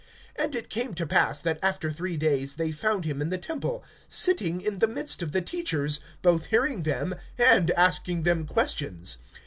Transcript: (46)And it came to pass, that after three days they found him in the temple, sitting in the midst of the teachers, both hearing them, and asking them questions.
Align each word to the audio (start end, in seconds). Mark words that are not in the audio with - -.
(46)And 0.39 0.55
it 0.55 0.69
came 0.71 0.95
to 0.95 1.05
pass, 1.05 1.39
that 1.41 1.59
after 1.61 1.91
three 1.91 2.17
days 2.17 2.55
they 2.55 2.71
found 2.71 3.05
him 3.05 3.21
in 3.21 3.29
the 3.29 3.37
temple, 3.37 3.83
sitting 4.07 4.59
in 4.59 4.79
the 4.79 4.87
midst 4.87 5.21
of 5.21 5.31
the 5.31 5.43
teachers, 5.43 5.99
both 6.23 6.45
hearing 6.47 6.81
them, 6.81 7.13
and 7.37 7.69
asking 7.77 8.23
them 8.23 8.47
questions. 8.47 9.19